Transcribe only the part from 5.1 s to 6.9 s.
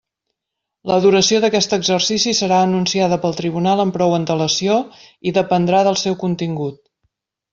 i dependrà del seu contingut.